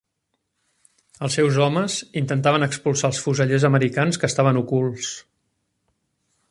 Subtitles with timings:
[1.27, 5.13] Els seus homes intentaven expulsar els fusellers americans que estaven ocults.